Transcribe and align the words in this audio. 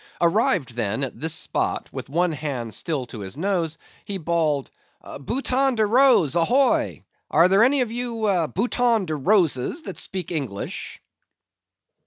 Arrived 0.19 0.75
then 0.75 1.03
at 1.03 1.19
this 1.19 1.35
spot, 1.35 1.93
with 1.93 2.09
one 2.09 2.31
hand 2.31 2.73
still 2.73 3.05
to 3.05 3.19
his 3.19 3.37
nose, 3.37 3.77
he 4.03 4.17
bawled—"Bouton 4.17 5.75
de 5.75 5.85
Rose, 5.85 6.35
ahoy! 6.35 7.03
are 7.29 7.47
there 7.47 7.61
any 7.63 7.81
of 7.81 7.91
you 7.91 8.23
Bouton 8.55 9.05
de 9.05 9.13
Roses 9.15 9.83
that 9.83 9.99
speak 9.99 10.31
English?" 10.31 10.99